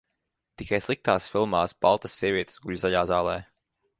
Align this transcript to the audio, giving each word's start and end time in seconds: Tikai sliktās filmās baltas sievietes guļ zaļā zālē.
Tikai 0.61 0.79
sliktās 0.85 1.27
filmās 1.33 1.77
baltas 1.87 2.17
sievietes 2.21 2.57
guļ 2.65 2.83
zaļā 2.87 3.07
zālē. 3.13 3.39